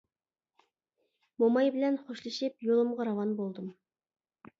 [1.43, 3.69] موماي بىلەن خوشلىشىپ يولۇمغا راۋان بولدۇم.